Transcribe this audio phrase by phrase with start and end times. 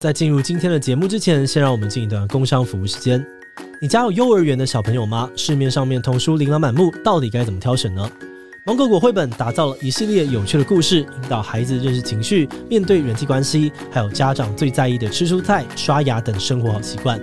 [0.00, 3.20] 在进入今天的节目之前，先让我们进一段工商服务时间。
[3.82, 5.28] 你家有幼儿园的小朋友吗？
[5.34, 8.08] 市面上面童书琳琅满目，到底该怎么挑选呢？
[8.64, 17.20] 芒果果绘本打造了一系列有趣的故事，引导孩子认识情绪，面对人际关系，还有家长最在意的吃蔬菜、刷牙等生活好习惯。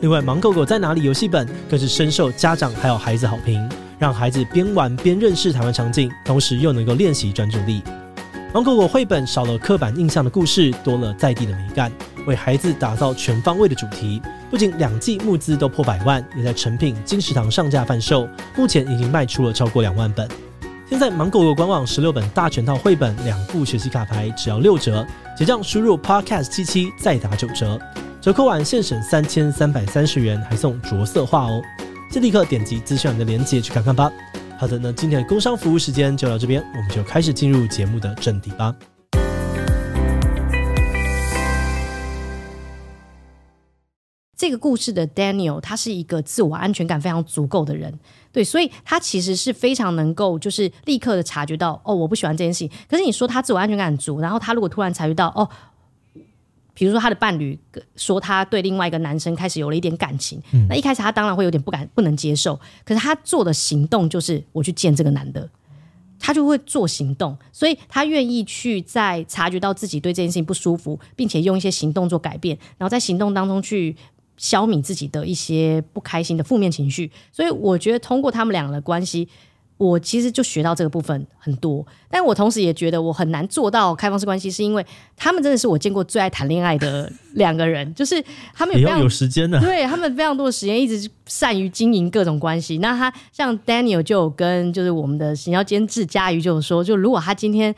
[0.00, 3.68] 另外，芒果果在哪里游戏本更是深受家长还有孩子好评，
[3.98, 7.82] 让孩子边玩边认识台湾场景，同时又能够练习专注力。
[8.54, 11.90] 芒果果绘本少了刻板印象的故事，多了在地的美感。
[12.24, 20.28] 为孩子打造全方位的主题，不仅两季募资都破百万，也在成品、金石堂上架贩售，目前已经卖出了超过两万本。
[20.88, 25.04] 现在芒果果官网十六本大全套绘本、两副学习卡牌只要六折，
[25.36, 27.76] 结账输入 podcast 七七再打九折，
[28.20, 31.60] 折扣完现省三千三百三十元，还送着色画哦！
[32.08, 34.12] 就立刻点击资讯栏的链接去看看吧。
[34.56, 38.74] 好的，那今天的工商服务时间就到这边，我们就开始进入节目的正题吧。
[44.36, 47.98] 这个故事的 Daniel，他是一个自我安全感非常足够的人，
[48.32, 52.70] 对，所以他其实是非常能够，就是立刻的察觉到，哦，我不喜欢这件事情。
[52.88, 55.48] 可是你说他自我安全感足，然后他如果突然察觉到，哦，
[56.74, 57.58] 比如说他的伴侣
[57.96, 62.58] 说他对另外一个男生开始有了一点感情，嗯、那一开始他当然会有点不敢、不能接受。
[62.84, 65.48] 可是他做的行动就是我去见这个男的，
[66.18, 73.96] 他就会做行动，所以他愿意去在察觉到自己对这件事情不舒服，并且用一些行动做改变，然后在行动当中去。
[74.36, 79.28] 消弭自己的一些不开心的负面情绪，所以我觉得通过他们两个的关系，
[79.76, 81.86] 我其实就学到这个部分很多。
[82.08, 84.84] 但我同时也觉得我很难做到开放式关系，是因为
[85.16, 88.22] 他们真的是我见过最爱谈恋爱的两个人， 就是
[88.54, 92.78] 他们有非常有时间的，对他们非常多的时间，一直善于经营各种关系。
[92.78, 97.74] 那他像 Daniel 就有跟就是我们的行销监制佳瑜就有说，就如果他今天。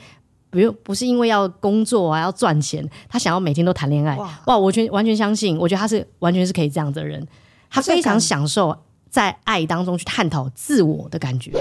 [0.48, 4.16] 不用，不是因为要工作啊，要赚钱，他想要每天都谈恋爱。
[4.16, 7.26] 哇，哇，我全完全相信，我觉得他是完全是可以这样的人，
[7.69, 8.75] 他非常享受
[9.10, 11.53] 在爱当中去探讨自我的感觉。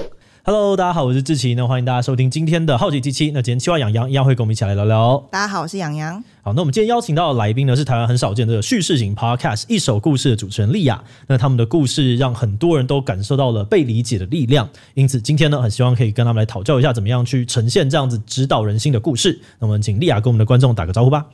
[0.47, 3.31] Hello，大家好，我是志奇，那欢迎大家收听今天的好奇机器。
[3.33, 5.17] 那今天企划洋洋一样会跟我们一起来聊聊。
[5.31, 6.23] 大家好，我是洋洋。
[6.43, 11.03] 好，那我们今天邀请到的来宾呢，是台湾很少见的叙事型 Podcast 一手故事的主持人莉亚。
[11.25, 19.41] 那他们的故事让很多人都感受到了被理解的力量，因此今天呢，很希望可以跟他们来讨教一下，怎么样去呈现这样子指导人心的故事。
[19.57, 21.25] 那我们请莉亚跟我们的观众打个招呼吧。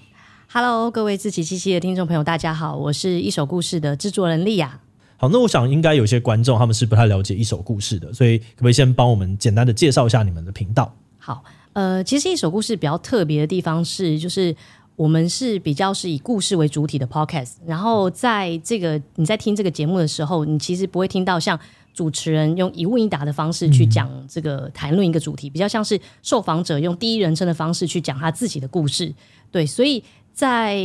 [0.54, 4.80] Hello，各位志祺七七的听众朋友，大家好，我是一手故事的制作人莉亚。
[5.22, 10.92] 好，那我想应该有些观众他们是不太了解一手故事的，所以可不可以先帮我们简单的介绍一下你们的频道？
[11.20, 11.44] 好，
[11.74, 14.56] 呃，其实一手故事比较特别的地方是，就是
[14.96, 21.60] 我们是比较是以故事为主体的 podcast，然后在这个你在听这个节目的时候，你其实不会听到像
[21.94, 29.14] 主持人用一问一答的方式去讲这个谈论一个主题，嗯、比较像是受访者用第一人称的方式去讲他自己的故事，
[29.52, 30.04] 对，所以。
[30.34, 30.80] 在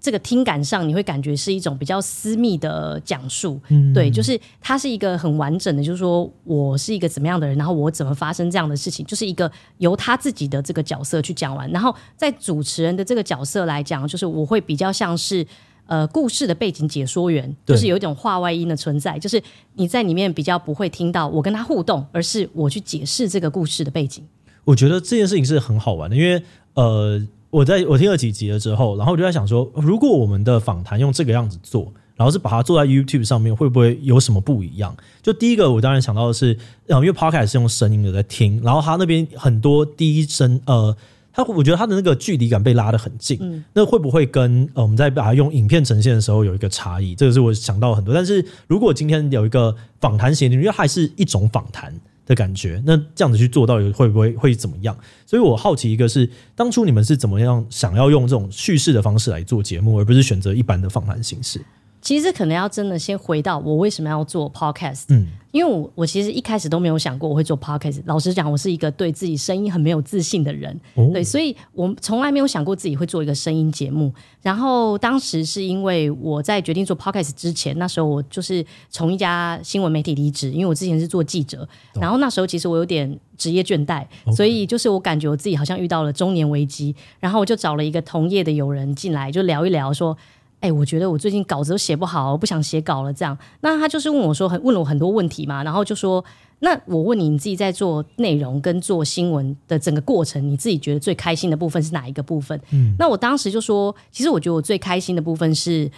[0.00, 11.70] 这个听感上，你会感觉是一种比较私密的讲述，嗯、对，就是它是一个很完整的，就是说我是一个怎么样的人，然后我怎么发生这样的事情，就是一个由他自己的这个角色去讲完。
[11.70, 15.46] 然后在主持人的这个角色来讲，就是我会比较像是
[15.86, 19.42] 呃故事的背景解说员，就是有一种话外音的存在，就是
[19.74, 24.26] 你在里面比较不会听到我跟他互动，而是我去解释这个故事的背景。
[24.64, 26.42] 我觉得这件事情是很好玩的，因为
[26.74, 27.26] 呃。
[27.50, 34.94] 我在我听了几集了之后，然后我就在想说，如果我们的访谈用这个样子做，然后是把它做在 YouTube 上面，会不会有什么不一样？
[35.22, 40.94] 就第一个，我当然想到的是，因为 Podcast 是用声音的在听，然后他那边很多第一声，呃，
[41.32, 47.14] 他我觉得他的那个距离感被拉得很近，嗯，那会不会跟呃我们在把它用影片呈现的时候有一个差异？
[47.14, 48.12] 这个是我想到很多。
[48.12, 51.98] 但是如果今天有一个访谈型，因为还是一种访谈。
[52.28, 54.96] 的感觉，那这样子去做到底会不会会怎么样？
[55.26, 61.58] 所以我好奇一个是，当初你们是怎么样想要用这种叙事的方式来做节目，而不是选择一般的访谈形式？
[62.00, 68.00] 其实可能要真的先回到我为什么要做 podcast，嗯，因为我我其实一开始都没有想过我会做 podcast。
[68.06, 74.12] 老实讲，我是一个对自己声音很没有自信的人，哦、对，所以我从来没有想过自己会做一个声音节目。
[74.40, 81.68] 然后当时是因为我在决定做 podcast 之前，那时候我就是从一家新闻媒体离职，因为我之前是做记者，
[82.00, 90.16] 然后那时候其实我有点职业倦怠，哦、所以就是我感觉我自己好像遇到了中年危机，然后我就找了一个同业的友人进来，就聊一聊说。
[90.60, 93.12] 哎，我觉得我最近稿子都写不好，我不想写稿了。
[93.12, 96.24] 这样，那他就是问我说，很问了我很多问题嘛，然后就说，
[96.58, 102.60] 那我问你，你自己在做内容跟做新闻的整个过程，你自己觉得最开心的部分是哪一个部分？
[102.70, 105.90] 嗯，那我当时就说，其实我觉得我最开心的部分是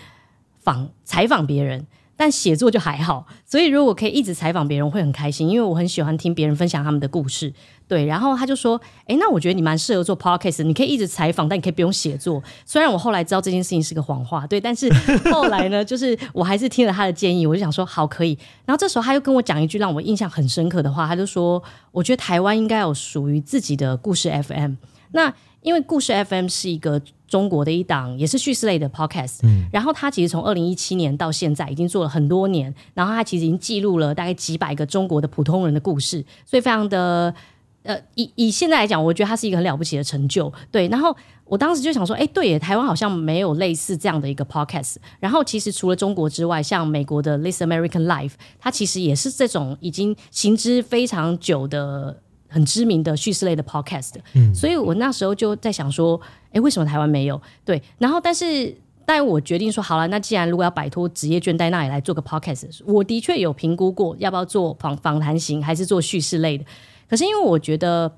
[0.58, 1.86] 访采访别人。
[2.20, 3.26] 但写作就还好。
[3.46, 7.50] 所以如果可以一直采访别人，会很开心，因为我很喜欢听别人分享他们的故事。
[7.88, 8.78] 对，然后他就说
[9.08, 14.92] ：“哎，那我觉得你蛮适合做 podcast，你可以一直采访，但你可以不用写作。”虽然我后来知道这件事情是个谎话，对，但是
[15.32, 18.38] 后来呢，就是我还是听了他的建议，我就想说好可以。
[18.66, 24.74] 然后这时候他又跟我讲一句让我印象很深刻的话，他就说：“我觉得台湾应该有属于自己的故事 FM。”
[25.12, 25.32] 那
[25.62, 37.34] 因为故事 FM 是一个中国的一档也是叙事类的 podcast，嗯，然后它其实从二零一七年到现在已经做了很多年，然后它其实已经记录了大概几百个中国的普通人的故事，所以非常的。
[37.82, 40.86] 呃，以以现在来讲，我觉得它是一个很了不起的成就，对。
[40.88, 41.16] 然后
[41.46, 44.96] 我当时就想说，哎，对耶，台湾好像没有类似这样的一个 podcast。
[45.18, 48.28] 然后其实除了中国之外，像美国的《This American Life》，
[48.58, 54.16] 它其实也是这种已经行之非常久的、很知名的叙事类的 podcast。
[54.34, 56.20] 嗯，所以我那时候就在想说，
[56.52, 57.40] 哎，为什么台湾没有？
[57.64, 57.82] 对。
[57.96, 58.76] 然后，但是，
[59.06, 62.80] 但我决定说，好了，那既然如果要摆脱职业倦怠，那也来做个 podcast。
[62.84, 66.64] 我的确有评估过，要不要做访访谈型，还是做叙事类的。
[67.08, 68.12] 可是因为我觉得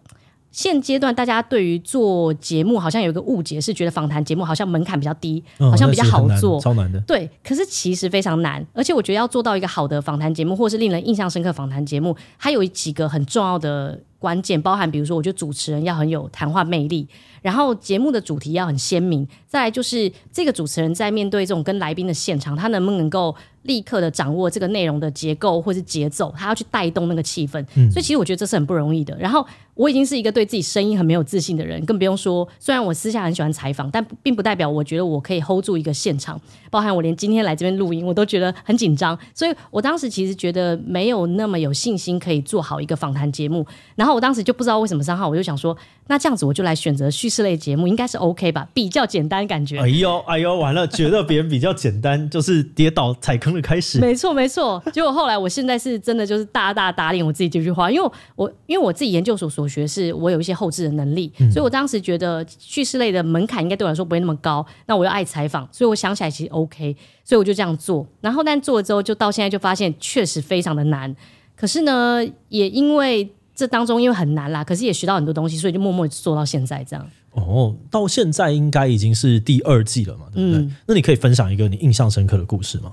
[0.53, 7.01] 现阶段大家对于做节目好像有一个误解，是觉得访谈节目好像门槛比较低，嗯、好像比较好做，超难的。
[7.01, 17.09] 对，可是其实非常难，而且我觉得要做到一个好的访谈节目，或是令人印象深刻访谈节目，它有几个很重要的关键，包含比如说，我觉得主持人要很有谈话魅力，
[17.43, 29.17] 然后节目的主题要很鲜明，再来就是这个主持人在面对这种跟来宾的现场，他能不能够立刻的掌握这个内容的结构或是节奏，他要去带动那个气氛，嗯、所以其实我觉得这是很不容易的。
[29.19, 36.41] 然后我已经是一个对自己声音很没有自信的人，更不用说，虽然我私下很喜欢采访，但并不代表我觉得我可以 hold 住一个现场。
[36.71, 43.67] 包含我连今天来这边录音，我都觉得很紧张，所以我当时其实觉得没有那么有信心可以做好一个访谈节目。
[43.95, 45.77] 然后我当时就不知道为什么三号，我就想说，
[46.09, 49.79] 那这样子我就来选择叙事类节目，应该是 OK 吧，比较简单感觉。
[49.79, 54.01] 哎呦哎呦，完了，觉得别人比较简单，就是跌倒踩坑的开始。
[54.01, 54.33] 没错。
[54.33, 64.65] 没错，结果后来我现在是真的就是大大打脸我自己这句话，因为我因为我自己研究所所学是我有一些后置的能力，嗯、所以我当时觉得叙事类的门槛应该对我来说不会那么高。
[64.87, 68.07] 那我又爱采访，所以我想起来其实 OK，所以我就这样做。
[68.23, 71.15] 然后但做了之后，就到现在就发现确实非常的难。
[71.55, 77.07] 可是呢，也因为这当中因为很难啦，可是也学到很多东西，所以就默默做到现在这样。
[77.33, 80.61] 哦，到现在应该已经是第二季了嘛，对不对？
[80.61, 82.93] 嗯、那你可以分享一个你印象深刻的故事吗？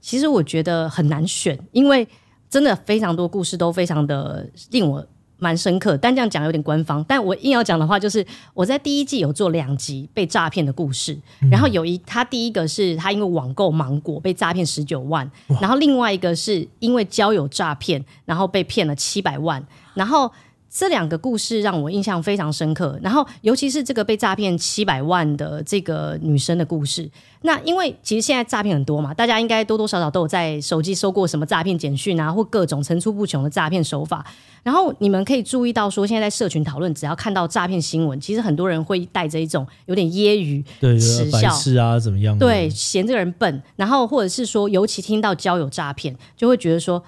[0.00, 2.06] 其实我觉得很难选，因为
[2.48, 5.04] 真的非常多故事都非常的令我
[5.40, 5.96] 蛮深刻。
[5.96, 11.18] 但这样讲有点官方，但我硬要讲的话，就是我在第一季有做两集被诈骗的故事。
[11.42, 15.28] 嗯、然后有一他第一个是他因为网购芒果被诈骗十九万，
[15.60, 19.60] 然后另外一个是因为交友诈骗，然后被骗了七百万，
[19.94, 20.30] 然后。
[20.72, 27.10] 这两个故事让我印象非常深刻，然后尤其是这个被诈骗七百万的这个女生的故事。
[27.42, 34.24] 那因为其实现在诈骗很多嘛，大家应该多多少少都有在手机收过什么诈骗简讯啊，或各种层出不穷的诈骗手法。
[34.62, 42.38] 然后你们可以注意到说，现在在社群讨论，只要看到诈骗新闻，其实很多人会带着一种有点揶揄、对耻笑是啊，怎么样？
[42.38, 47.02] 对，嫌这个人笨，然后或者是说，尤其听到交友诈骗，就会觉得说。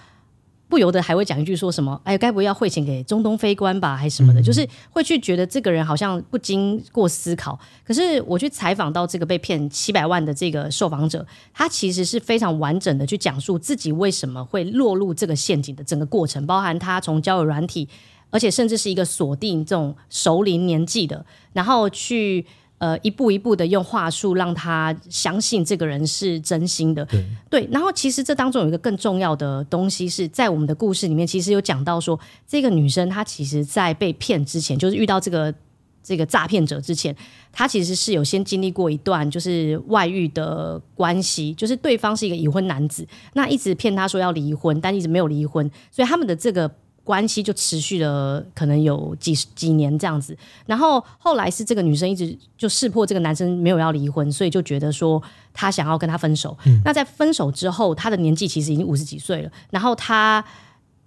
[0.72, 2.00] 不由得还会讲一句说什么？
[2.02, 4.40] 哎，该不会要汇钱给中东非官吧，还是什么的？
[4.40, 7.60] 嗯、就是会去觉得这个人好像不经过思考。
[7.86, 17.86] 可是我去采访到这个被骗七百万的这个受访者，他其实是非常完整的去讲述自己为什么会落入这个陷阱的整个过程，包含他从交友软体，
[18.30, 22.46] 而且甚至是一个锁定这种熟龄年纪的，然后去。
[22.82, 27.68] 呃，一步一步的用话术让他相信这个人是真心的，对，对。
[27.70, 35.54] 然后其实这当中有一个更重要的东西是在我们的故事里面，其实有讲到说，这个女生她其实在被骗之前，就是遇到这个
[36.02, 37.14] 这个诈骗者之前，
[37.52, 46.68] 她其实是有先经历过一段就是外遇的关系，就是对方是一个已婚男子，那一直骗她说要离婚，但一直没有离婚，所以他们的这个。
[47.04, 55.20] 关系就持续了可能有几几年这样子，然后后来是这个女生一直就识破这个男生没有要离婚，所以就觉得说
[55.52, 56.56] 他想要跟他分手。
[56.64, 60.44] 嗯、那在分手之后，他的年纪其实已经五十几岁了，然后他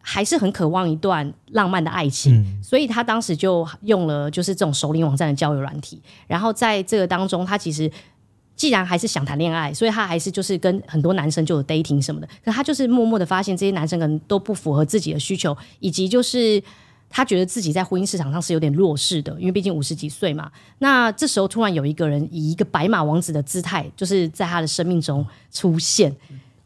[0.02, 7.92] 还是很渴望一段浪漫的爱情，嗯、所以他当时就用了就是这种熟龄网站的交友软体，然后在这个当中，他其实。
[8.56, 12.28] 既然还是想谈恋爱，所以他还是就是跟很多男生就有 dating 什么的。
[12.44, 16.64] 可他就是默默的发现这些男生可能都不符合自己的需求，以及就是
[17.10, 20.52] 他觉得自己在婚姻市场上是有点弱势的，因为毕竟五十几岁嘛。
[20.80, 26.16] 那这时候突然有一个人以一个白马王子的姿态，就是在他的生命中出现。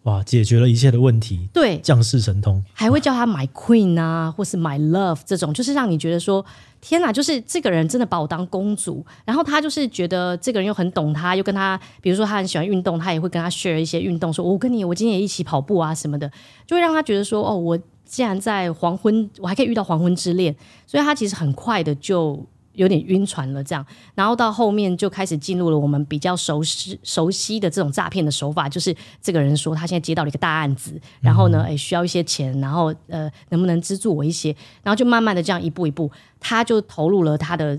[0.03, 6.44] 哇，解决了一切的问题，对，降世神通，还会叫他 My Queen 啊，或是 My Love 这种，就是让你觉得说，
[6.79, 9.06] 天哪，就是这个人真的把我当公主。
[9.25, 16.32] 然后他就是觉得这个人又很懂他，又跟他，比如说他很喜欢运动，他也会跟他 share 一些运动，说我跟你，我今天也一起跑步啊什么的，
[16.65, 20.56] 就会让他觉得说，哦，我既然在黄昏，我还可以遇到黄昏之恋，
[20.88, 22.46] 所以他其实很快的就。
[22.80, 34.56] 有点晕船了，这样，然后到后面就开始进入了我们比较熟悉熟悉的这种诈骗的手法，就是这个人说他现在接到了一个大案子，然后呢，诶需要一些钱，然后呃，能不能资助我一些？
[34.82, 36.10] 然后就慢慢的这样一步一步，
[36.40, 37.78] 他就投入了他的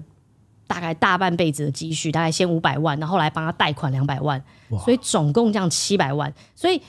[0.66, 4.44] 大概大半辈子的积蓄，大概先五百万，然后来帮他贷款两百万，
[4.84, 6.80] 所以总共这样七百万，所以。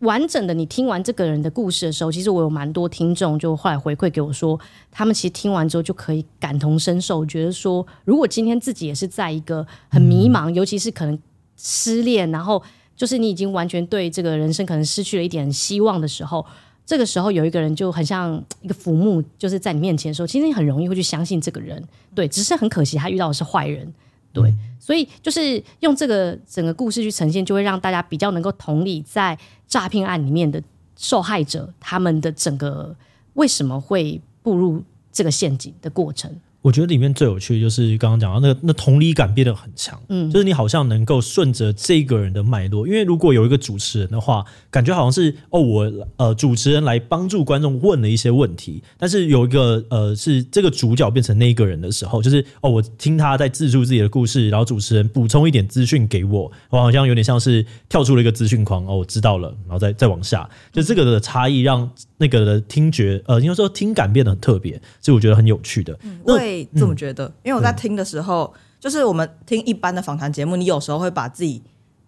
[0.00, 4.58] 完整的，你听完这个人的故事的时候，其实我有蛮多听众就后来回馈给我说，
[4.90, 11.18] 他们其实听完之后就可以感同身受，觉得说，如果今天自己也是在一个很迷茫，嗯、尤其是可能
[11.56, 12.62] 失恋，然后
[12.96, 16.44] 就是你已经完全对这个人生可能失去了一点希望的时候，
[16.86, 21.82] 这个时候有一个人就很像一个浮木，就是在你面前的时候，其实你很容易会去相信这个人，
[22.14, 23.92] 对，只是很可惜他遇到的是坏人。
[24.32, 30.62] 对，所以就是用这个整个故事去呈现，就会让大家比较能够同理在诈骗案里面的
[30.96, 32.94] 受害者，他们的整个
[33.34, 36.34] 为什么会步入这个陷阱的过程。
[36.62, 61.90] 我觉得里面最有趣的就是刚刚讲到那个，那同理感变得很强，嗯，就是你好像能够顺着这个人的脉络，因为如果有一个主持人的话，感觉好像是哦，我呃主持人来帮助观众问了一些问题，但是有一个呃是这个主角变成那一个人的时候，就是哦我听他在自述自己的故事，然后主持人补充一点资讯给我，我好像有点像是跳出了一个资讯框哦，我知道了，然后再再往下，就这个的差异让。
[62.20, 65.98] 那个的听觉，呃，应该说听感变得很特别，所以我觉得很有趣的。
[66.22, 71.62] 我会这么觉得，嗯、因为我在听的时候，就是我们听一般的访谈节目，你有时候会把自己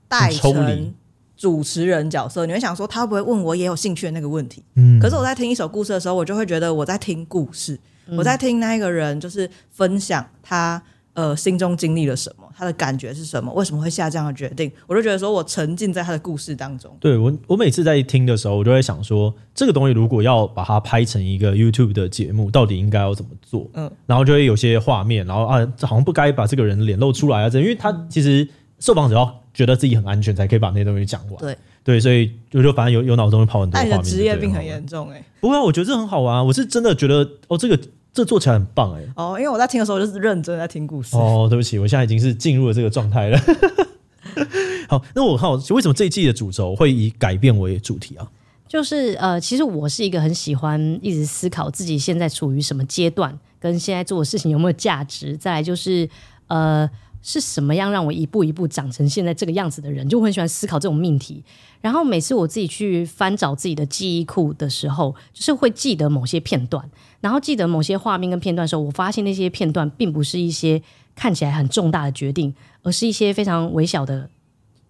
[0.07, 0.93] 带成
[1.35, 4.63] 主持人角色，你会想说他会不会问我也有兴趣的那个问题？
[4.77, 10.83] 嗯，可是我在听一首故事的时候，我就会觉得我在听故事，嗯、我在听那一个人就是分享他。
[11.15, 12.51] 呃，心中经历了什么？
[12.57, 13.53] 他的感觉是什么？
[13.53, 14.73] 为什么会下这样的决定？
[14.87, 16.91] 我就觉得说，我沉浸在他的故事当中。
[16.99, 23.69] 对我，我每次在听的时候，我就会想说，这个东西如果要把它拍成一个 YouTube 的节目，到底应该要怎么做？
[23.75, 31.37] 嗯，然后就会有些画面，然后啊，好像不该把这个人脸露出来啊，这因为他其实受访者要觉得自己很安全，才可以把那些东西讲完。
[31.39, 31.55] 对
[31.85, 33.99] 对，所以我就反正有有脑中会跑很多画面。
[33.99, 35.25] 你的职业病很严重哎、欸。
[35.41, 37.79] 不过我觉得这很好玩啊，我是真的觉得哦，这个。
[38.13, 39.09] 这做起来很棒哎、欸！
[39.17, 41.17] 哦，因为我在听的时候就是认真在听故事。
[41.17, 43.39] 哦，对不起，我现在已经是进入了这个状态了。
[44.89, 48.29] 好，那我看我为什么这一季的主轴会以改变为主题啊？
[48.69, 55.37] 就是呃，其实我是一个很喜欢一直思考自己现在处于什么阶段，跟现在做的事情有没有价值。
[55.37, 56.09] 再来就是
[56.47, 56.89] 呃。
[57.23, 60.09] 是什么样让我一步一步长成现在这个样子的人？
[60.09, 61.43] 就我很喜欢思考这种命题。
[61.81, 66.89] 然后每次我自己去翻找自己的记忆库的时候，就是会记得某些片段，
[67.21, 70.83] 然后记得某些画面跟片段的时候，我发现那些片段并不是一些
[71.15, 74.29] 看起来很重大的决定，而是一些非常微小的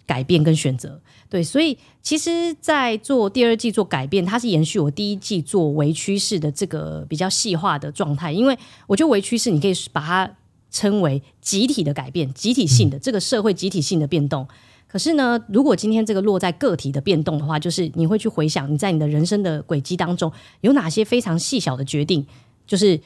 [0.06, 1.00] 改变跟选择。
[1.30, 8.30] 对，所以其实，在做第二季做改变，它是延续我第一季做微趋势的这个比较细化的状态。
[8.30, 10.30] 因为我觉得微趋势，你可以把它。
[10.72, 14.48] 称为集体的改变，集体性的这个社会集体性的变动。
[14.88, 22.26] 可是呢，如果今天这个落在个体的变动的话，就是你会去回想你在你的人生的轨迹当中有哪些非常细小的决定，
[22.66, 23.00] 就是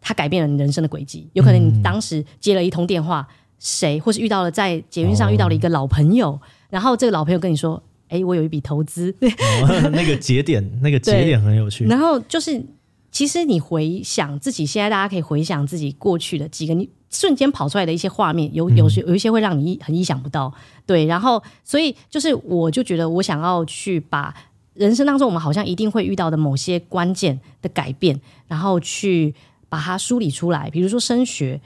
[0.00, 1.28] 它改变了你人生的轨迹。
[1.34, 3.28] 有可能你当时接了一通电话，
[3.60, 9.14] 谁或是遇到了在捷运上遇到了一个老朋友，然后这个老朋友跟你说：“哎，我有一笔投资。”
[9.92, 11.84] 那个节点，那个节点很有趣。
[11.90, 12.60] 然后就是，
[13.12, 16.90] 其实你回想自己，现在大家可以回想自己过去的几个你。
[17.10, 20.52] 瞬间跑出来的一些画面，有有些有一些会让你很意想不到，
[20.86, 21.06] 对。
[21.06, 24.34] 然后，所以就是我就觉得，我想要去把
[24.74, 29.34] 人生当中我们好像一定会遇到的某些关键的改变，然后去
[29.68, 30.70] 把它梳理出来。
[30.70, 31.60] 比如说升学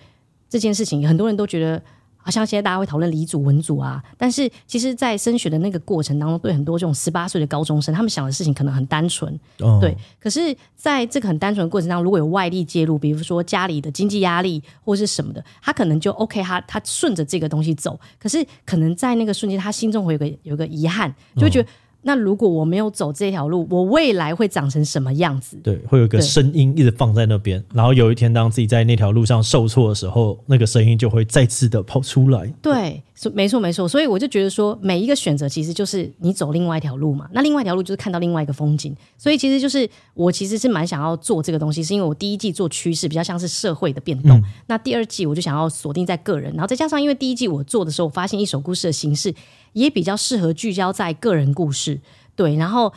[0.48, 1.82] 这件事情，很多人都觉得。
[2.24, 9.94] 好像现在大家会讨论理组文组啊，但是其实，在升学的那个过程当中，对很多这种十八岁的高中生，他们想的事情可能很单纯，哦、对。
[10.18, 18.00] 可是，在这个很单纯的过程当中，如果有外力介入，比如说家里的经济压力或是什么的，他可能就 OK，他他顺着这个东西走。
[18.18, 21.68] 可是，可能在那个瞬间，他心中会有个有个遗憾，就会觉得。
[21.68, 21.72] 哦
[22.04, 25.56] 那如果我没有走这条路，我未来会长成什么样子？
[25.62, 32.46] 对，会有一个声音一直放在那边，然后有一天当自己在那条路上受挫的时候，那个声音就会再次的跑出来。
[32.62, 33.88] 对，没错没错。
[33.88, 37.28] 所以我就觉得说，每一个选择其实就是你走另外一条路嘛。
[37.32, 38.94] 那另外一条路就是看到另外一个风景。
[39.16, 49.34] 所以其实就是我其实是蛮想要做这个东西，是因为我第一季做趋势比较像是社会的变动，嗯、那第二季我就想要锁定在个人，然后再加上因为第一季我做的时候，我发现一手故事的形式
[49.74, 52.00] 也比较适合聚焦在个人故事。
[52.34, 52.92] 对，然后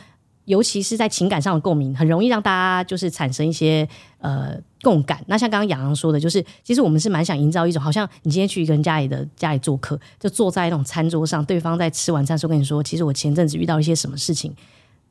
[0.46, 3.86] 尤其是在情感上的共鸣，很容易让大家就是产生一些
[4.20, 5.22] 呃共感。
[5.26, 14.52] 那像刚刚洋洋说的，就是其实我们是蛮想营造一种，好像你今天去一个人家里的家里做客，就坐在那种餐桌上，对方在吃晚餐时候跟你说，其实我前阵子遇到一些什么事情。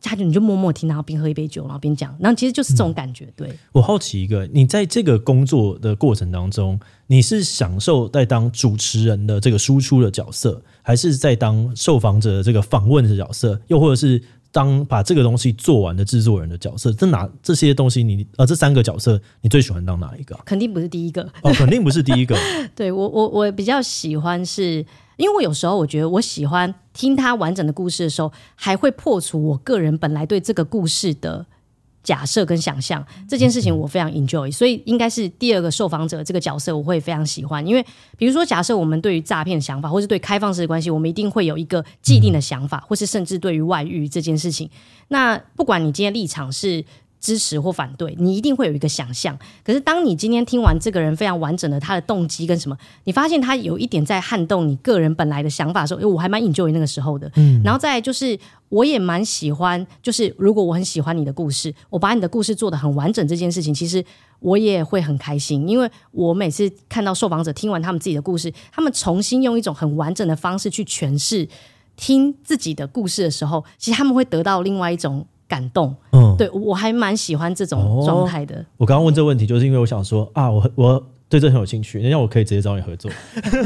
[0.01, 3.27] 他就你就默默听，然后边喝一杯酒，然后边讲，然后其实就是这种感觉。
[3.36, 14.22] 对，我好奇一个，你在这个工作的过程当中，你是享受在当主持人的这个输出的角色，还是在当受访者的这个访问的角色，又或者是
[14.58, 16.92] 当把这个东西做完的制作人的角色？
[16.94, 20.36] 这哪这些东西你呃这三个角色，你最喜欢当哪一个？
[20.46, 22.36] 肯定不是第一个哦，肯定不是第一个。
[22.76, 24.84] 对我我我比较喜欢是。
[25.18, 31.44] 因为我有时候我觉得我喜欢听他完整的故事的时候，还会破除我个人本来对这个故事的
[32.08, 33.06] 假设跟想象。
[33.28, 37.68] 这件事情我非常 enjoy，所以应该是第二个受访者这个角色我会非常喜欢。
[37.68, 37.86] 因为
[38.18, 44.70] 比如说，假设我们对于诈骗的想法，或是对开放式的关系，我们一定会有一个既定的想法，或是甚至对于外遇这件事情，
[45.10, 46.86] 那不管你今天立场是。
[47.20, 49.38] 支持或反对，你一定会有一个想象。
[49.64, 57.32] 可是，当你今天听完这个人非常完整的他的动机跟什么，你发现他有一点在撼动你个人本来的想法的时候，因为我还蛮 enjoy 那个时候的。
[57.36, 58.38] 嗯，然后再来就是，
[58.70, 64.04] 我也蛮喜欢，就是如果我很喜欢你的故事，我把你的故事做得很完整，这件事情其实
[64.40, 71.48] 我也会很开心，因为我每次看到受访者听完他们自己的故事，他们重新用一种很完整的方式去诠释
[71.96, 75.26] 听自己的故事的时候，其实他们会得到另外一种。
[75.50, 76.07] 感动，嗯，
[76.38, 78.56] 对，我还蛮喜欢这种状态的。
[78.56, 83.12] 哦，我刚刚问这个问题，就是因为我想说啊，我我对这很有兴趣，那我可以直接找你合作。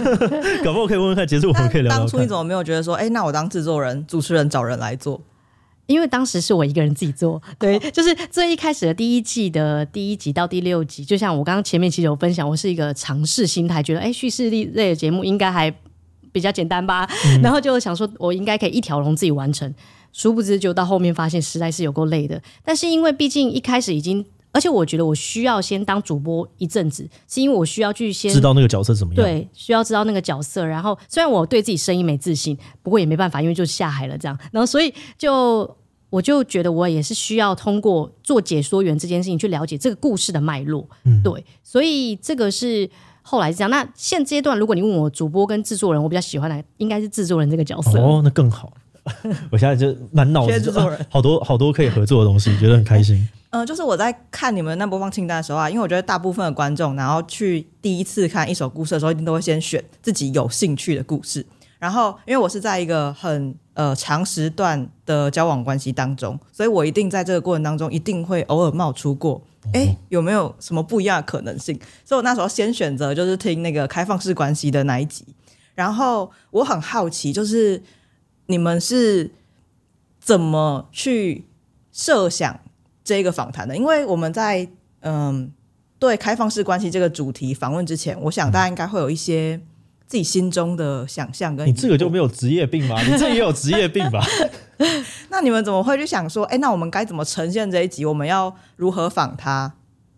[0.64, 1.98] 搞不好可以问问看，结束我们可以聊聊。
[2.00, 5.22] 当初你怎么没有觉得说，哎，那我当制作人、主持人找人来做？
[5.88, 15.74] 因为当时是我一个人自己做， 对，就是最一开始的第一季的第一集到第六集，就像我刚刚前面其实有分享，我是一个尝试心态，觉得哎，叙事类的节目应该还
[16.32, 19.74] 比较简单吧，嗯、然后就想说我应该可以一条龙自己完成。
[20.14, 22.42] 殊不知，就到后面发现实在是有够累的。
[22.64, 29.24] 但是因为毕竟一开始已经，而且我觉得我需要先当主播一阵子，是因为我需要去先知道那个角色怎么样。
[29.24, 30.66] 对，需要知道那个角色。
[30.66, 34.38] 然后虽然我对自己声音没自信，不过也没办法，因为就下海了这样。
[34.52, 35.78] 然后所以就
[36.10, 40.86] 我就觉得我也是需要通过做解说员这件事情去了解这个故事的脉络。
[41.06, 42.90] 嗯，对，所以这个是
[43.22, 43.72] 后来是这样。
[43.72, 47.98] 那现阶段如果你问我主播跟制作人，我比较喜欢的应该是制作人这个角色。
[47.98, 48.74] 哦，那更好。
[49.52, 53.16] 我现在就满脑子、啊、好多好多可以合作的东西，觉得很开心。
[53.50, 61.46] 嗯、 呃，就是我在看你们那播放清单的时候啊，因为我觉得大部分的观众，然后去第一次看一首故事的时候，一定都会先选自己有兴趣的故事。
[61.80, 69.42] 然后，因为我是在一个很呃长时段的交往关系当中，所以我一定在这个过程当中，一定会偶尔冒出过，
[69.74, 71.76] 哎、欸，有没有什么不一样的可能性？
[72.06, 75.26] 所以我那时候先选择就是听那个开放式关系的那一集。
[75.74, 77.82] 然后我很好奇，就是。
[78.48, 79.32] 你们是
[80.20, 81.46] 怎么去
[81.92, 82.60] 设想
[83.04, 83.76] 这个访谈的？
[83.76, 84.68] 因为我们在
[85.02, 85.52] 嗯
[86.00, 89.60] 对开放式关系这个主题访问之前，我想大家应该会有一些
[90.08, 91.68] 自己心中的想象跟。
[91.68, 93.02] 你这个就没有职业病吗？
[93.06, 94.24] 你这也有职业病吧？
[95.30, 98.04] 那你们怎么会去想说，哎，那我们该怎么呈现这一集？
[98.04, 99.74] 我们要如何访他？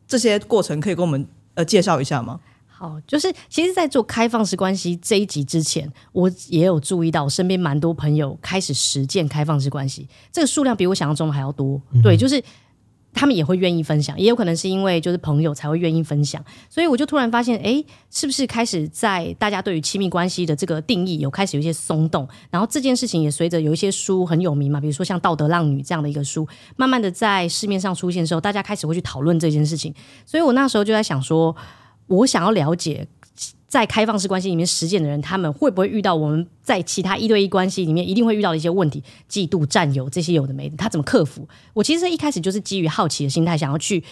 [0.08, 2.40] 这些过程可以跟我们呃介绍一下吗？
[2.84, 11.82] 哦，就是其实，在做开放式关系这一集之前，我也有注意到，我身边蛮多朋友开始实践开放式关系，这个数量比我想象中的还要多。
[11.94, 12.44] 嗯、对，就是
[13.14, 31.56] 他们也会愿意分享，也有可能是因为就是朋友才会愿意分享，所以我就突然发现，哎，是不是开始在大家对于亲密关系的这个定义有开始有一些松动，然后这件事情也随着有一些书很有名嘛，比如说像《道德浪女》这样的一个书，慢慢的在市面上出现的时候，大家开始会去讨论这件事情，所以我那时候就在想说。
[32.08, 33.08] 我想要了解，
[33.68, 41.48] 在开放式关系里面实践的人，他们会不会遇到我们在其他一对一关系里面一定会遇到的一些问题，嫉妒、占有这些有的没的，他怎么克服？
[41.74, 44.04] 我其实一开始就是基于好奇的心态，想要去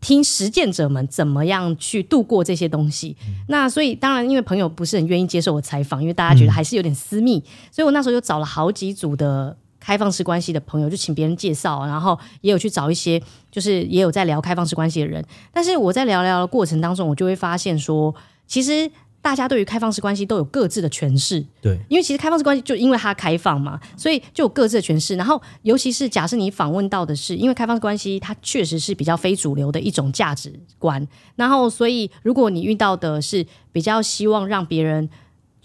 [0.00, 3.16] 听实践者们怎么样去度过这些东西。
[3.26, 9.56] 嗯、那所以当然，因为朋友不是很愿意接受我采访，因为大家觉得还是有点私密，嗯、所以我那时候就找了好几组的。
[9.88, 13.18] 开放式关系的朋友就请别人介绍，然后也有去找一些，
[13.50, 15.24] 就是也有在聊开放式关系的人。
[15.50, 18.14] 但是我在聊聊的过程当中，我就会发现说，
[18.46, 18.90] 其实
[19.22, 21.42] 大家对于开放式关系都有各自的诠释。
[21.62, 25.16] 对，因为其实开放式关系就因为它开放嘛，所以就有各自的诠释。
[25.16, 31.08] 然后，尤其是假设你访问到的是，因为开放式关系它确实是比较非主流的一种价值观。
[31.36, 35.08] 然后，所以如果你遇到的是比较希望让别人。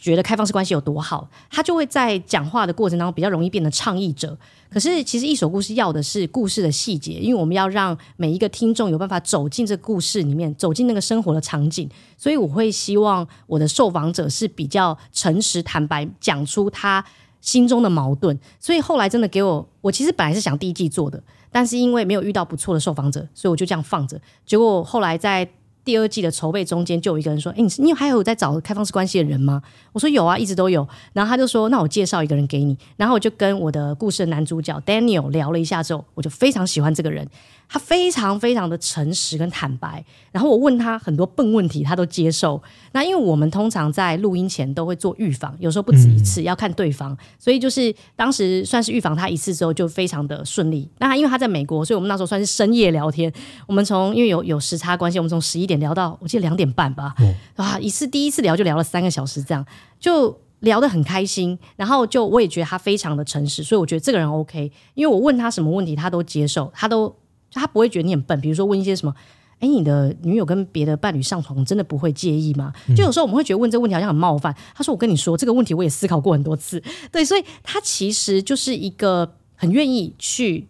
[0.03, 4.37] 觉得开放式关系有多好，他就会在讲话的过程当中比较容易变得倡议者。
[4.69, 11.89] 可是，其实一手故事要的是故事的细节，因为我们要让每一个听众有办法走进这故事里面，走进那个生活的场景。
[12.17, 17.05] 所以，我会希望我的受访者是比较诚实、坦白，讲出他
[17.39, 24.19] 心中的矛盾，所以后来真的给我，我其实本来是想第一季做的，但是因为没有遇到不错的受访者，所以我就这样放着。
[24.45, 25.47] 结果后来在
[25.85, 37.27] 第二季的筹备中间，就有一个人说：“哎，你你还有在找开放式关系的人吗？”我说：“有啊，一直都有。”然后他就说：“那我介绍一个人给你。”然后我就跟我的故事的男主角 Daniel 聊了一下之后，我就非常喜欢这个人。
[37.67, 42.61] 他非常非常的诚实跟坦白，然后我问他很多笨问题，他都接受。
[42.91, 50.87] 那因为我们通常在录音前都会做预防，有时候不止一次，要看对方，所以就是当时算是预防他一次之后就非常的顺利。
[50.99, 53.33] 那因为他在美国，所以我们那时候算是深夜聊天。
[53.65, 57.15] 我们从因为有有时差关系，我们从十一点聊到我记得两点半吧，
[57.55, 59.65] 啊、一次第一次聊就聊了三个小时，这样
[59.99, 61.57] 就聊得很开心。
[61.75, 67.15] 然后就我也觉得他非常的诚实，所以我觉得这个人 OK，因为我问他什么问题他都接受，他都。
[67.53, 69.13] 他不会觉得你很笨，比如说问一些什么，
[69.59, 72.73] 哎，你的女友跟别的伴侣上床，真的不会介意吗？
[72.95, 74.53] 就有时候我们会觉得问这个问题好像很冒犯。
[74.75, 76.81] 他说：“我跟你说这个问题，我也思考过很多次。
[77.11, 80.67] ”对，所以他其实就是一个很愿意去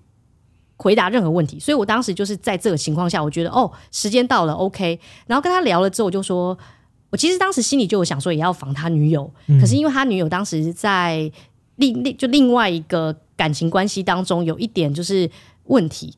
[0.77, 1.59] 回答任何问题。
[1.59, 4.99] 所以我当时就是在这个情况下，我觉得哦，时间到了，OK。
[5.25, 6.57] 然后跟他聊了之后，我就说，
[7.09, 11.31] 我其实当时心里就有想说，也要防他女友，可是因为他女友当时在
[11.77, 15.29] 另另就另外一个感情关系当中有一点就是
[15.65, 16.13] 问题。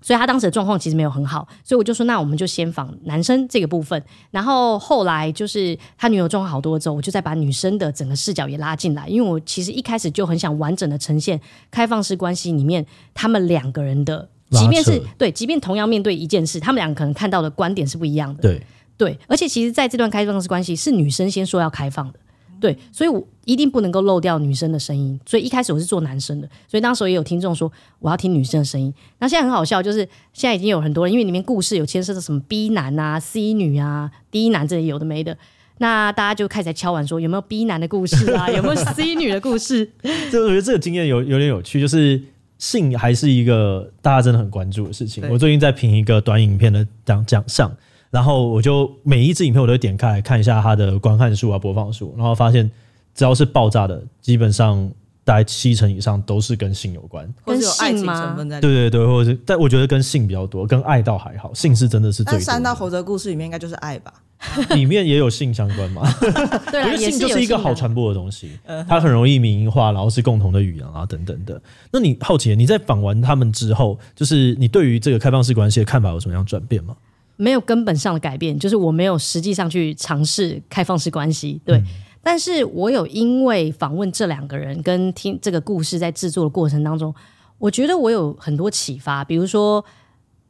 [0.00, 18.62] 所以他当时的状况其实没有很好，所以我就说，那我们就先访男生这个部分，然后后来就是他女友状况好多之后，我就再把女生的整个视角也拉进来，因为我其实一开始就很想完整的呈现开放式关系里面他们两个人的，即便是对，即便同样面对一件事，他们两个可能看到的观点是不一样的，对
[18.96, 22.18] 对，而且其实在这段开放式关系是女生先说要开放的。
[22.60, 25.18] 对，所以我一定不能够漏掉女生的声音。
[25.24, 28.92] 所以一开始我是做男生的，所以当时也有听众说我要听女生的声音。
[29.18, 29.98] 那现在很好笑，就是
[30.32, 35.36] 现在已经有很多人，因为里面故事有牵涉到什么 B 男啊、C 女啊、D 男这里有的没的，
[35.78, 39.88] 那大家就开始在敲碗说有没有 B 男的故事啊，有没有 C 女的故事？
[40.32, 42.20] 就 我觉得这个经验有有点有趣，就是
[42.58, 45.22] 性还是一个大家真的很关注的事情。
[45.30, 47.70] 我最近在评一个短影片的奖奖项。
[48.10, 52.70] 然后我就每一支影片我都会点开来看一下它的观看数啊、播放数，然后发现
[53.14, 54.90] 只要是爆炸的，基本上
[55.24, 58.34] 大概七成以上都是跟性有关，跟性吗？
[58.60, 62.40] 对对对，或者是，但我觉得跟性比较多，跟爱倒还好，性是真的是最多。
[62.40, 64.14] 三到猴子的故事里面应该就是爱吧？
[64.70, 66.08] 里面也有性相关嘛？
[66.70, 68.52] 对，因为性就是一个好传播的东西，
[68.88, 71.60] 它很容易民营化，然后是共同的语言啊等等的。
[71.90, 76.96] 那你好奇，你在访完他们之后，就是你对于这个开放式关系的看法有什么样转变吗？
[77.38, 81.78] 没有根本上的改变，就是我没有实际上去尝试开放式关系，对。
[81.78, 81.84] 嗯、
[82.22, 87.14] 但是我有因为访问这两个人跟听这个故事在制作的过程当中，
[87.56, 89.82] 我觉得我有很多启发，比如说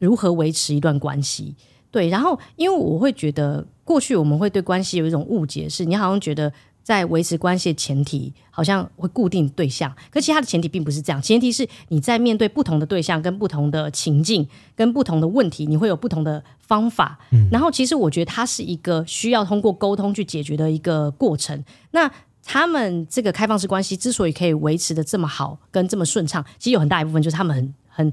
[0.01, 1.55] 如何维持一段关系，
[1.91, 2.09] 对。
[2.09, 6.53] 然后因为我会觉得过去我们会对关系有一种误解，是你好像觉得。
[6.89, 11.21] 在维持关系的前提，好像会固定对象，可其他的前提并不是这样。
[11.21, 17.19] 前提是你在面对不同的对象、跟不同的情境、跟不同的问题，你会有不同的方法。
[17.31, 21.63] 嗯，然后，其实我觉得它是一个需要通过沟通去解决的一个过程。
[21.91, 22.11] 那
[22.43, 27.75] 他们这个开放式关系之所以可以维持的这么好，跟这么顺畅，其实有很大一部分就是他们很
[28.07, 28.13] 很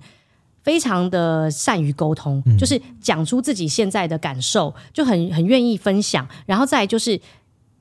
[0.64, 7.18] 非常的善于沟通，嗯，就是讲出自己现在的感受，就很很愿意分享，然后再就是。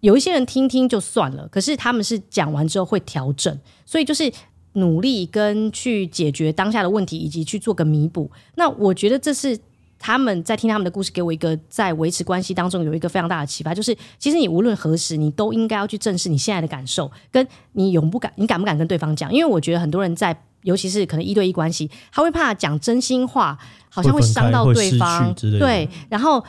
[0.05, 4.31] 有一些人听听就算了，可是他们是讲完之后会调整，所以就是
[4.75, 8.31] 努力跟去解决当下的问题，以及去做个弥补。
[8.57, 9.59] 那我觉得这是
[9.99, 19.33] 他们在听他们的故事，给我一个在维持关系当中有一个非常大的启发，就是其实你无论何时，你都应该要去正视你现在的感受，跟你勇不敢，你敢不敢跟对方讲？
[19.33, 26.45] 因为我觉得很多人在，尤其是可能一对一关系，他会怕讲真心话，好像会伤到对方，对，然后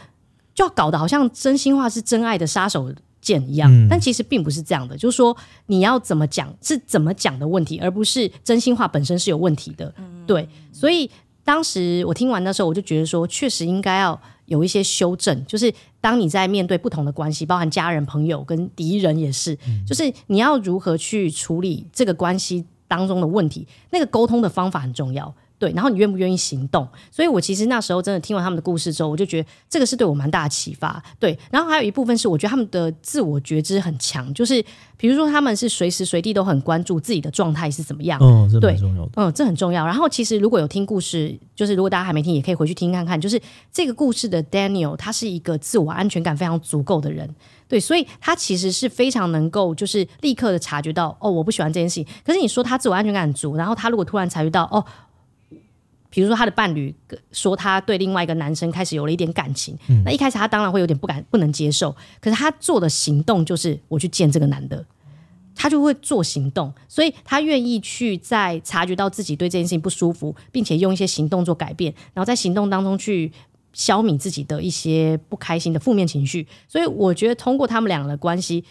[0.54, 2.94] 就要搞得好像真心话是真爱的杀手。
[3.26, 4.96] 剑一样，但其实并不是这样的。
[4.96, 5.36] 嗯、就是说，
[5.66, 9.92] 你要怎么讲是怎么讲的问题，而不是真心话本身是有问题的。
[9.98, 11.10] 嗯、对，所以
[11.44, 15.44] 当时我听完的时候，我就觉得说，确实应该要有一些修正。
[15.48, 25.34] 就是当你在面对不同的关系，包含家人、朋友跟敌人也是，嗯、就是你要如何去处理这个关系当中的问题，那个沟通的方法很重要。
[25.58, 26.88] 对，然后你愿不愿意行动？
[27.10, 31.02] 所以我其实那时候真的听完他们的故事之后，我就觉得这个是对我蛮大的启发。
[31.20, 34.64] 对，然后还有一部分是我觉得他们的自我觉知很强，就是
[34.98, 38.20] 比如说他们是随时随地都很关注自己的状态是怎么样。
[38.22, 39.12] 嗯，这很重要的。
[39.16, 39.86] 嗯，这很重要。
[39.86, 43.20] 然后其实如果有听故事，就是如果大家还没听，也可以回去听看看。
[43.20, 43.42] 就是
[43.72, 47.34] 这个故事的 Daniel，他是一个自我安全感非常足够的人。
[47.68, 52.06] 对，所以他其实是非常能够就是立刻的察觉到哦，我不喜欢这件事情。
[52.24, 54.86] 可是你说他自我安全感很足，然后他如果突然察觉到哦。
[56.16, 56.96] 比如说，他的伴侣
[57.34, 61.94] 说他对另外一个男生开始有了一点感情，嗯、那一开始他当然会有点不敢、不能接受。
[62.22, 64.86] 可是他做的行动就是我去见这个男的，
[65.54, 73.30] 他就会做行动，所以他愿意去在察觉到自己对这件事情不舒服，并且用一些行动做改变，然后在行动当中去
[73.74, 76.48] 消弭自己的一些不开心的负面情绪。
[76.70, 78.64] 所以我觉得通过他们两个的关系。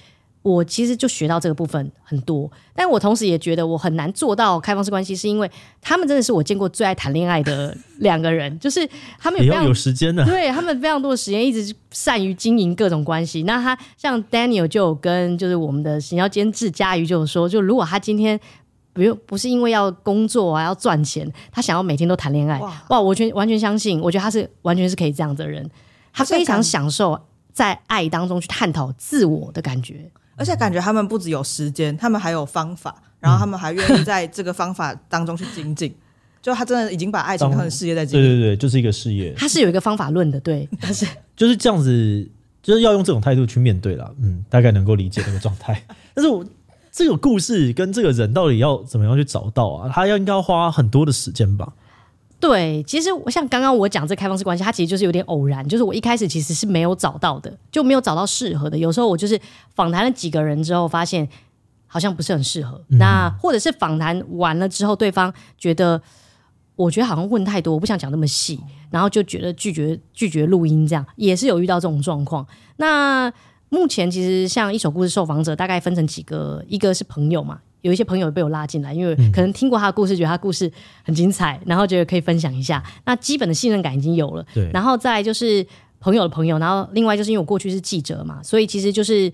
[0.45, 8.87] 我其实就学到这个部分很多，但我同时也觉得我很难做到开放式关系，是因为他们真的是我见过最爱谈恋爱的两个人，就是
[9.19, 13.45] 他们也要有时间的， 对他们非常多的时间，一直善于经营各种关系。
[13.45, 18.39] 那他像 Daniel 就有跟就是我们的行销监制佳瑜就有说，就如果他今天
[18.93, 25.71] 不用不是因为要工作啊要赚钱，他想要每天都谈恋爱，哇，哇，我全完全相信，我觉得他是完全是可以这样子的人，
[26.13, 27.19] 他非常享受
[27.51, 30.11] 在爱当中去探讨自我的感觉。
[30.37, 35.95] 而且感觉他们不只有时间，他们还有方法，然后他们还愿意在这个方法当中去精进。
[36.43, 38.27] 就他真的已经把爱情当成事业在经营。
[38.27, 39.33] 对对对，就是一个事业。
[39.35, 42.31] 他是有一个方法论的，对， 他是就是这样子，
[42.63, 44.15] 就是要用这种态度去面对了。
[44.21, 45.83] 嗯，大概能够理解那个状态。
[46.13, 46.45] 但是我
[46.93, 49.91] 这个故事跟这个人到底要怎么样去找到啊？
[49.91, 51.73] 他要应该要花很多的时间吧？
[52.47, 58.77] 对，其实我像刚刚我讲这开放式关系，它其实就是有点偶然，就是我一开始其实是没有找到的，就没有找到适合的。
[58.77, 59.41] 有时候我就是
[59.75, 61.27] 访谈了几个人之后，发现
[61.87, 62.79] 好像不是很适合。
[62.91, 65.99] 嗯、那或者是访谈完了之后，对方觉得
[66.77, 72.47] 我觉得好像问太多，我不想讲那么细，然后就觉得拒绝拒绝录音，这样也是有遇到这种状况。
[72.77, 73.33] 那
[73.71, 77.61] 目前其实像一手故事受访者，大概分成几个，一个是朋友嘛。
[77.85, 82.83] 有一些朋友被我拉进来，因为可能听过他的故事，觉得他故事很精彩，然后觉得可以分享一下。
[83.05, 84.71] 那基本的信任感已经有了，对。
[84.73, 85.65] 然后再来就是
[86.01, 89.31] 朋友的朋友，然后另外就是因为我过去是记者嘛，所以其实就是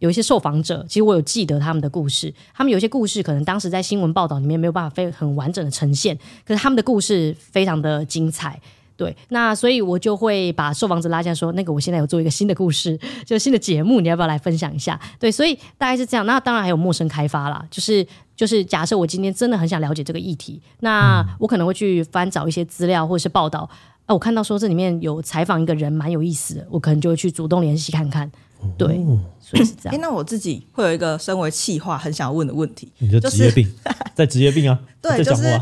[0.00, 2.32] 有一些受访者，其实我有记得他们的故事。
[2.52, 8.60] 他们有些故事可能当时在新闻报道里面没有办法非很完整的呈现，可是他们的故事非常的精彩。
[8.98, 15.00] 对，那所以我就会把受访者拉进来说，那个我现在有做一个新的故事，就新的节目，你要不要来分享一下？
[15.20, 16.26] 对，所以大概是这样。
[16.26, 23.70] 那当然还有陌生开发啦，就是就是假设我今天真的很想了解这个议题，那我可能会去翻找一些资料或者是报道。
[24.06, 28.28] 啊，我看到说这里面有采访一个人蛮有意思的，我可能就会去主动联系看看。
[28.76, 28.96] 对，
[29.38, 29.94] 所以是这样。
[29.94, 33.72] 哎，那我自己会有一个身为企划很想要问的问题，你的职业病，
[34.16, 34.76] 在职业病啊？
[35.00, 35.60] 对，就是。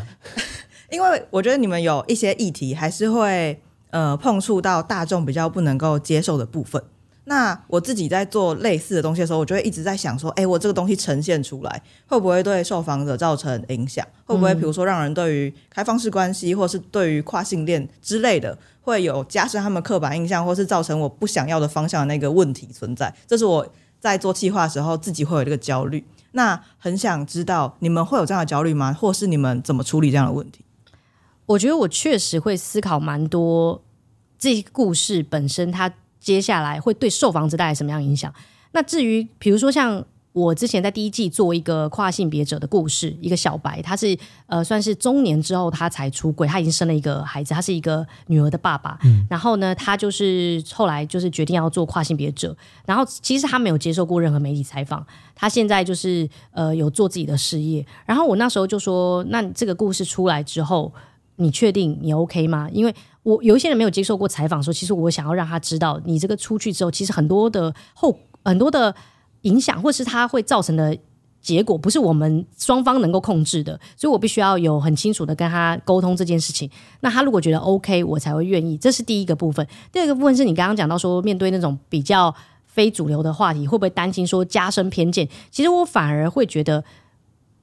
[0.91, 6.83] 因为我觉得你们有一些议题还是会呃碰触到大众比较不能够接受的部分。
[7.29, 14.07] 那我自己在做类似的东西的时候，我就会一直在想说，哎，我这个东西呈现出来会不会对受访者造成影响？
[14.25, 23.13] 会不会比如说让人对于开放式关系，或是对于跨性恋之类的，会有加深他们刻板印象，或是造成我不想要的方向的那个问题存在？
[23.27, 23.67] 这是我
[23.99, 26.05] 在做计划的时候自己会有这个焦虑。
[26.31, 28.93] 那很想知道你们会有这样的焦虑吗？
[28.93, 30.65] 或是你们怎么处理这样的问题？
[31.47, 33.81] 我觉得我确实会思考蛮多，
[34.39, 38.33] 这个故事本身它接下来会对受访者带来什么样影响。
[38.73, 44.15] 那至于比如说像我之前在第一季做一个跨性别者的故事，一个小白，他是
[44.47, 48.99] 呃算是中年之后他才出轨，他已经生了一个孩子，他是一个女儿的爸爸。
[49.05, 52.55] 嗯，然后呢，他就是后来就是决定要做跨性别者，
[52.85, 57.87] 然后其实他没有接受过任何媒体采访，他现在就是呃有做自己的事业。
[58.05, 60.93] 然后我那时候就说，那这个故事出来之后。
[61.37, 62.69] 你确定你 OK 吗？
[62.73, 68.95] 因为我有一些人没有接受过采访，说其实我想要让他知道，你这个出去之后，其实很多的后很多的
[69.43, 70.97] 影响，或是他会造成的
[71.41, 76.71] 结果，不是我们双方能够控制的，所以我必须要有很清楚的跟他沟通这件事情。
[77.01, 78.79] 那他如果觉得 OK，我才会愿意。
[78.79, 79.67] 这是第一个部分。
[79.93, 85.29] 第二个部分是你刚刚讲到说，面对那种比较非主流的话题，会不会担心说加深偏见？
[85.51, 86.83] 其实我反而会觉得。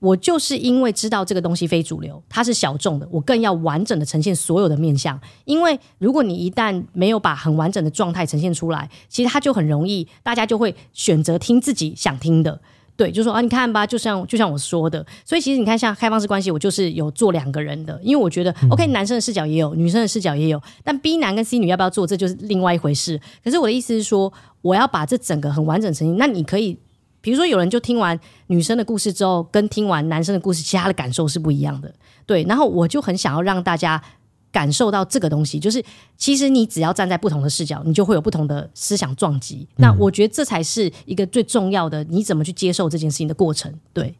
[0.03, 5.17] 我就是因为知道这个东西非主流，它是小众的，我更要完整的呈现所有的面相。
[5.45, 12.59] 因为如果你一旦没有把很完整的状态呈现出来，其实它就很容易，大家就会选择听自己想听的。
[12.97, 23.17] 对，就说啊，你看吧，就像就像我说的，所以其实你看，像开放式关系，我就是有做两个人的，因为我觉得、嗯、OK，男生的视角也有，女生的视角也有，但 B 男跟 C 女要不要做，这就是另外一回事。
[23.41, 26.77] 可是我的意思是说，我要把这整个很完整呈现，那你可以。
[27.23, 31.89] 比如说，有人就听完女生的故事之后，跟听完男生的故事，其他的感受是不一样的。
[32.25, 34.03] 对，然后我就很想要让大家
[34.51, 35.81] 感受到这个东西，就是
[36.17, 39.65] 其实你只要站在不同的视角，你就会有不同的思想撞击。
[39.77, 39.83] 嗯。
[39.83, 43.73] 那我觉得这才是一个最重要的，你怎么去接受这件事情的过程。
[43.93, 44.13] 对，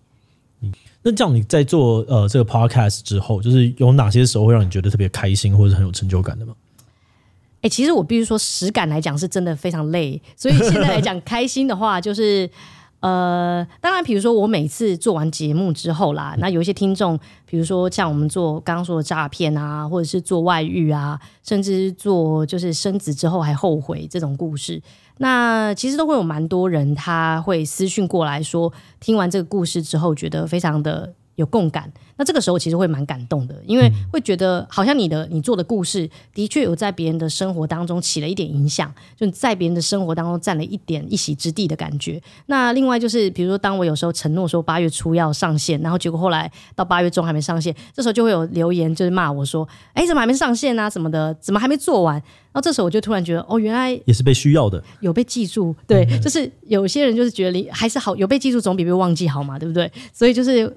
[0.61, 6.53] 嗯，那这样你在做呃这个 podcast 之后，就是有哪些时候会让你觉得特别开心或者很有成就感的吗？
[7.57, 12.49] 哎、欸，其实我必须说，实感来讲是真的非常累，所以现在来讲开心的话就是。
[13.03, 24.81] 呃，当然，比如说我每次做完节目之后啦，那有一些听众，比如说像我们做刚刚说的诈骗啊，或者是做外遇啊，甚至做就是生子之后还后悔这种故事，
[25.17, 31.13] 那其实都会有蛮多人他会私讯过来说，听完这个故事之后觉得非常的。
[31.35, 42.21] 有共感，那这个时候其实会蛮感动的，因为会觉得好像你的你做的故事的确有在别人的生活当中起了一点影响，就在别人的生活当中占了一点一席之地的感觉。
[42.45, 50.89] 那另外就是，比如说当我有时候承诺说八月初要上线，然后结果后来到八月中还没上线，这时候就会有留言就是骂我说：“哎，怎么还没上线啊？
[50.89, 52.15] 什么的，怎么还没做完？”
[52.53, 55.75] 然后这时候我就突然觉得，哦，原来也是被需要的，有被记住。
[55.87, 59.91] 对，就是有些人就是觉得你还是好，有被记住总比被忘记好嘛，对不对？
[60.13, 60.71] 所以就是。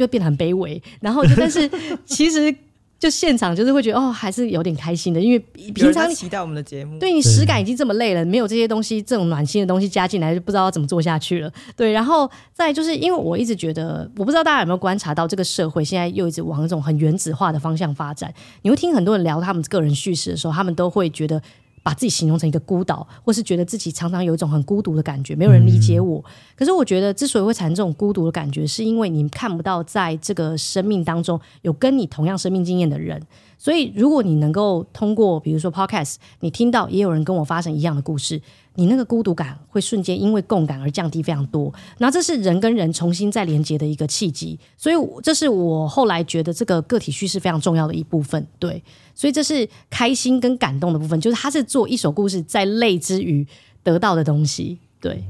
[0.00, 1.70] 就变得很卑微，然后就但是
[2.06, 2.54] 其实
[2.98, 5.38] 就现场就是会觉得哦，还是有点开心的，因为
[5.72, 11.52] 平常期待我们的节目，对你实感已经这么累了，没有这些东西，这种暖心的东西加进来，就不知道要怎么做下去了。
[11.76, 18.32] 对，然后再就是因为我一直觉得，我不知道大家有没有观察到，这个社会现在又一直往一种很原子化的方向发展。
[18.62, 21.42] 你会听很多人聊他们个人叙事的时候，他们都会觉得。
[21.82, 26.18] 把自己形容成一个孤岛，或是觉得自己常常有一种很孤独的感觉，没有人理解我。
[26.18, 26.24] 嗯、
[26.56, 33.20] 可是我觉得，之所以会产生这种孤独的感觉，是因为你看不到在这个生命当中有跟你同样生命经验的人。
[33.56, 38.40] 所以，如果你能够通过，比如说 Podcast，你听到也有人跟我发生一样的故事，
[38.80, 41.70] 你那个孤独感会瞬间因为共感而降低非常多。
[41.98, 44.58] 那这是人跟人重新再连接的一个契机。
[44.78, 48.46] 所以，这是我后来觉得这个个体叙事非常重要的一部分。
[48.58, 48.82] 对，
[49.14, 53.46] 所以这是开心跟感动的部分，就是他是做一首故事在累之余
[53.82, 54.78] 得到的东西。
[54.98, 55.22] 对。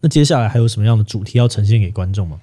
[0.00, 2.40] 那接下来还有什么样的主题要呈现给观众吗？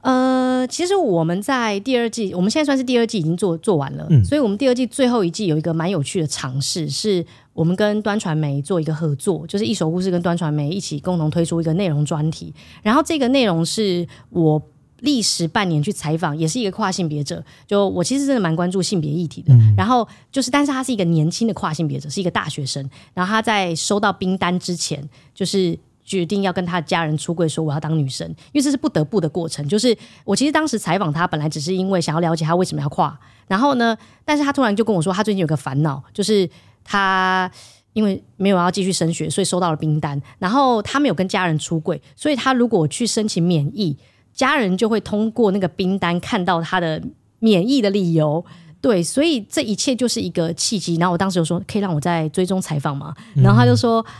[0.00, 12.54] 呃，其实我们在第二季，我们现在算是第二季已经做做完了，嗯，所以我们第二季最后一季有一个蛮有趣的尝试，是我们跟端传媒做一个合作，就是一手故事跟端传媒一起共同推出一个内容专题。
[12.82, 14.60] 然后这个内容是我
[15.00, 19.54] 历时半年去采访，也是一个跨性别者，就我其实真的蛮关注性别议题的。
[19.54, 22.88] 嗯、然后就是，但是他是一个年轻的跨性别者，是一个大学生。
[23.14, 25.78] 然后他在收到兵单之前，就是。
[26.06, 29.68] 决定要跟他的家人出柜，说我要当女生，因为这是不得不的过程。
[29.68, 29.92] 就是
[30.24, 36.48] 我其实当时采访他，本来只是因为想要了解他为什么要跨，然后呢，但是他突然就跟我说，他最近有个烦恼，就是
[36.86, 37.50] 他
[37.92, 43.96] 因为没有要继续升学，所以收到了兵单，然后他没有跟家人出柜，所以他如果去申请免疫，
[44.32, 47.02] 家人就会通过那个兵单看到他的
[47.40, 48.44] 免疫的理由。
[48.80, 50.96] 对，所以这一切就是一个契机。
[50.96, 53.14] 然后我当时就说，可以让我再追踪采访吗？
[53.34, 54.00] 然后他就说。
[54.00, 54.12] 嗯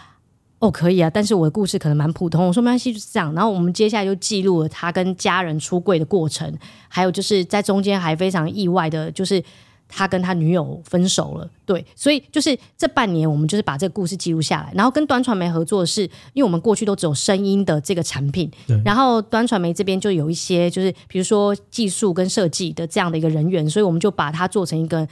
[0.59, 2.47] 哦，可以啊，但是我的故事可能蛮普通。
[2.47, 3.31] 我说没关系，就是这样。
[3.35, 6.51] 然后我们接下来就记录了他跟家人出柜的过程，
[6.89, 9.41] 还有就是在中间还非常意外的，就是
[9.89, 11.51] 他跟他女友分手了。
[11.65, 14.73] 对，所以就是这半年我们就是把这个故事记录下来。
[14.75, 25.07] 然后跟端传媒合作的是，因为我们过去都只有声音的这个产品，对然后端传媒这边就有一些就是比如说技术跟设计的这样的一个人员，所以我们就把它做成一个。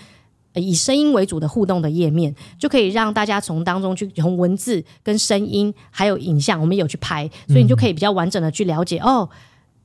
[0.57, 9.29] 以声音为主的互动的页面，就可以让大家从当中去从文字跟声音还有影像，我们有去拍，所以你就可以比较完整的去了解、嗯、哦。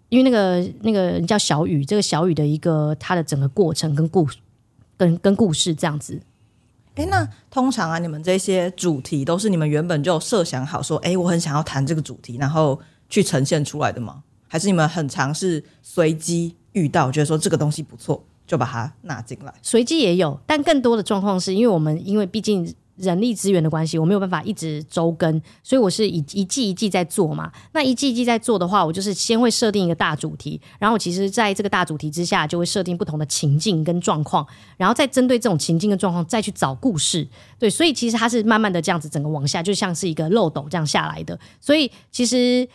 [0.10, 4.28] 因为那个那个人叫小雨，这个小雨的一个他的整个过程跟故
[5.00, 6.22] 跟跟故事这样子。
[6.96, 14.22] 哎，那通常啊，你们这些主题都是你们原本就设想好说，哎，我很想要谈这个主题，然后去呈现出来的吗？
[14.48, 18.24] 还是你们很尝试随机遇到，觉得说这个东西不错？
[18.46, 27.52] 就把它纳进来，随机也有，但更多的状况是因为我们因为毕竟人力资源的关系，我没有办法一直周更，所以我是一一季一季在做嘛。
[27.72, 34.46] 那一季一季在做的话，我就是先会设定一个大主题，然后其实在这个大主题之下，就会设定不同的情境跟状况，
[34.78, 37.28] 然后再针对这种情境跟状况再去找故事。
[37.58, 41.40] 对，所以其实它是慢慢的这样子整个往下，就像是一个漏斗这样下来的。
[41.62, 42.68] 所以其实。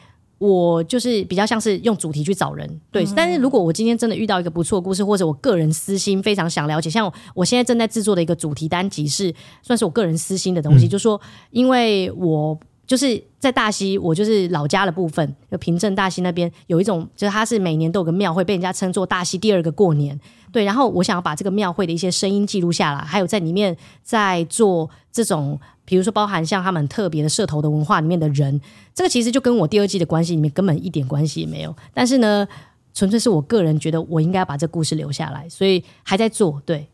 [0.47, 3.03] 我就是比较像是用主题去找人，对。
[3.17, 11.19] 但是如果我今天真的遇到一个不错的故事，或者我个人私心非常想了解，像我现在正在制作的一个主题单集是算是我个人私心的东西，嗯、就是说
[11.51, 20.21] 因为我就是在大溪，我就是老家的部分，就平镇大溪那边有一种，就是它是每年都有个庙会，被人家称作大溪第二个过年。
[20.53, 28.61] 对，然后我想要把这个庙会的一些声音记录下来，还有在里面在做这种，比如说包含像他们特别的社头的文化里面的人，
[28.95, 31.75] 这个其实就跟我第二季的关系里面根本一点关系也没有。
[31.93, 32.47] 但是呢，
[32.95, 36.63] 纯粹是我个人觉得我应该把这故事留下来，所以还在做。
[36.65, 36.89] 对，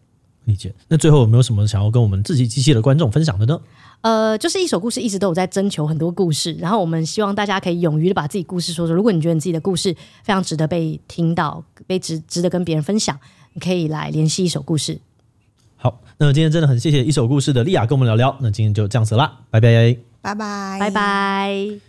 [0.45, 0.75] 理解。
[0.89, 3.61] 那最后有没有什么想要跟我们自己机器的观众分享的呢？
[4.03, 8.97] 呃，就是一首故事一直都有在征求很多故事，然后我们希望大家可以勇于的把自己故事说说。
[8.97, 13.19] 如果你觉得你自己的故事非常值得被听到，被值值得跟别人分享。
[13.53, 14.99] 你可以来联系一首故事。
[15.83, 18.37] 好，那今天真的很谢谢一手故事的莉雅跟我们聊聊。
[18.41, 21.81] 那今天就这样子啦，拜拜，拜拜，拜拜。